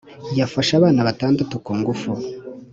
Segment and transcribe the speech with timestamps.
[0.39, 2.11] Yafashe abana batandatu ku ngufu